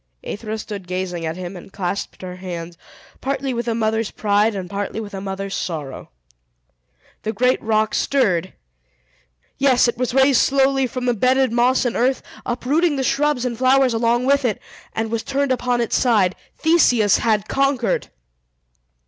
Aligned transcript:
Aethra 0.23 0.57
stood 0.57 0.87
gazing 0.87 1.27
at 1.27 1.37
him, 1.37 1.55
and 1.55 1.71
clasped 1.71 2.23
her 2.23 2.37
hands, 2.37 2.75
partly 3.21 3.53
with 3.53 3.67
a 3.67 3.75
mother's 3.75 4.09
pride, 4.09 4.55
and 4.55 4.67
partly 4.67 4.99
with 4.99 5.13
a 5.13 5.21
mother's 5.21 5.53
sorrow. 5.55 6.09
The 7.21 7.31
great 7.31 7.61
rock 7.61 7.93
stirred! 7.93 8.53
Yes, 9.59 9.87
it 9.87 9.99
was 9.99 10.15
raised 10.15 10.41
slowly 10.41 10.87
from 10.87 11.05
the 11.05 11.13
bedded 11.13 11.51
moss 11.53 11.85
and 11.85 11.95
earth, 11.95 12.23
uprooting 12.47 12.95
the 12.95 13.03
shrubs 13.03 13.45
and 13.45 13.55
flowers 13.55 13.93
along 13.93 14.25
with 14.25 14.43
it, 14.43 14.59
and 14.93 15.11
was 15.11 15.21
turned 15.21 15.51
upon 15.51 15.81
its 15.81 15.97
side. 15.97 16.35
Theseus 16.57 17.19
had 17.19 17.47
conquered! 17.47 18.07